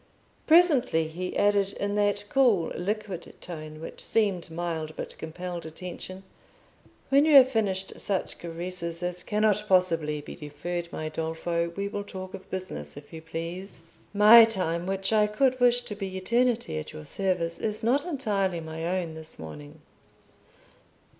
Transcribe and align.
Presently 0.47 1.07
he 1.09 1.37
added, 1.37 1.73
in 1.73 1.93
that 1.93 2.23
cool 2.27 2.71
liquid 2.75 3.35
tone 3.39 3.79
which 3.79 4.03
seemed 4.03 4.49
mild, 4.49 4.95
but 4.95 5.15
compelled 5.19 5.63
attention, 5.63 6.23
"When 7.09 7.23
you 7.23 7.35
have 7.35 7.51
finished 7.51 7.99
such 7.99 8.39
caresses 8.39 9.03
as 9.03 9.21
cannot 9.21 9.65
possibly 9.67 10.19
be 10.19 10.33
deferred, 10.35 10.91
my 10.91 11.09
Dolfo, 11.09 11.69
we 11.75 11.87
will 11.87 12.03
talk 12.03 12.33
of 12.33 12.49
business, 12.49 12.97
if 12.97 13.13
you 13.13 13.21
please. 13.21 13.83
My 14.11 14.43
time, 14.43 14.87
which 14.87 15.13
I 15.13 15.27
could 15.27 15.59
wish 15.59 15.81
to 15.81 15.93
be 15.93 16.17
eternity 16.17 16.79
at 16.79 16.93
your 16.93 17.05
service, 17.05 17.59
is 17.59 17.83
not 17.83 18.03
entirely 18.03 18.59
my 18.59 18.83
own 18.87 19.13
this 19.13 19.37
morning." 19.37 19.81